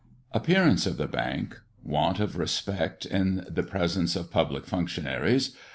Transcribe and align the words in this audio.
APPEARANCE 0.31 0.87
OF 0.87 0.97
THE 0.97 1.05
BANK. 1.07 1.59
WANT 1.83 2.19
OF 2.19 2.35
RESPECT 2.35 3.05
IN 3.05 3.45
THE 3.47 3.61
PRESENCE 3.61 4.15
OF 4.15 4.31
PUBLIC 4.31 4.65
FUNCTIONARIES. 4.65 5.55